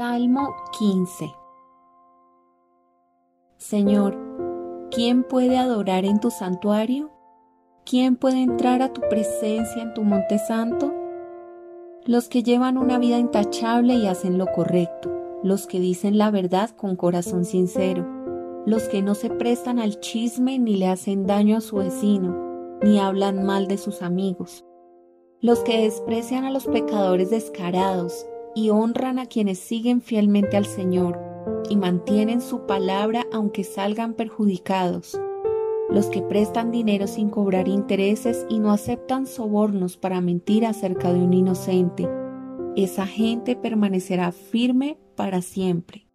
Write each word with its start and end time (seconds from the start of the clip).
Salmo 0.00 0.54
15 0.78 1.30
Señor, 3.58 4.16
¿quién 4.90 5.24
puede 5.24 5.58
adorar 5.58 6.06
en 6.06 6.20
tu 6.20 6.30
santuario? 6.30 7.10
¿Quién 7.84 8.16
puede 8.16 8.42
entrar 8.42 8.80
a 8.80 8.94
tu 8.94 9.02
presencia 9.10 9.82
en 9.82 9.92
tu 9.92 10.02
monte 10.02 10.38
santo? 10.38 10.90
Los 12.06 12.30
que 12.30 12.42
llevan 12.42 12.78
una 12.78 12.98
vida 12.98 13.18
intachable 13.18 13.92
y 13.92 14.06
hacen 14.06 14.38
lo 14.38 14.46
correcto, 14.46 15.10
los 15.42 15.66
que 15.66 15.80
dicen 15.80 16.16
la 16.16 16.30
verdad 16.30 16.70
con 16.70 16.96
corazón 16.96 17.44
sincero, 17.44 18.06
los 18.64 18.84
que 18.84 19.02
no 19.02 19.14
se 19.14 19.28
prestan 19.28 19.78
al 19.78 20.00
chisme 20.00 20.58
ni 20.58 20.76
le 20.76 20.86
hacen 20.86 21.26
daño 21.26 21.58
a 21.58 21.60
su 21.60 21.76
vecino, 21.76 22.78
ni 22.82 22.98
hablan 22.98 23.44
mal 23.44 23.68
de 23.68 23.76
sus 23.76 24.00
amigos, 24.00 24.64
los 25.42 25.58
que 25.58 25.82
desprecian 25.82 26.46
a 26.46 26.50
los 26.50 26.64
pecadores 26.64 27.28
descarados 27.28 28.24
y 28.54 28.70
honran 28.70 29.18
a 29.18 29.26
quienes 29.26 29.58
siguen 29.58 30.00
fielmente 30.00 30.56
al 30.56 30.66
Señor 30.66 31.18
y 31.68 31.76
mantienen 31.76 32.40
su 32.40 32.66
palabra 32.66 33.26
aunque 33.32 33.64
salgan 33.64 34.14
perjudicados, 34.14 35.18
los 35.88 36.06
que 36.06 36.22
prestan 36.22 36.70
dinero 36.70 37.06
sin 37.06 37.30
cobrar 37.30 37.68
intereses 37.68 38.46
y 38.48 38.58
no 38.58 38.72
aceptan 38.72 39.26
sobornos 39.26 39.96
para 39.96 40.20
mentir 40.20 40.66
acerca 40.66 41.12
de 41.12 41.20
un 41.20 41.32
inocente. 41.32 42.08
Esa 42.76 43.06
gente 43.06 43.56
permanecerá 43.56 44.32
firme 44.32 44.98
para 45.16 45.42
siempre. 45.42 46.09